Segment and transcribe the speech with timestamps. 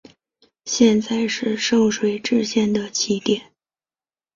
[0.65, 3.51] 现在是圣水支线的起点。